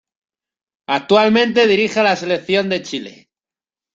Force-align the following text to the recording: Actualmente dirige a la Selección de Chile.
Actualmente 0.87 1.67
dirige 1.67 1.99
a 1.99 2.03
la 2.03 2.15
Selección 2.15 2.69
de 2.69 2.81
Chile. 2.81 3.29